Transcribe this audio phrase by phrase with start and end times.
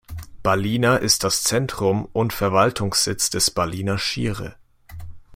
[0.41, 4.55] Ballina ist das Zentrum und Verwaltungssitz des Ballina Shire.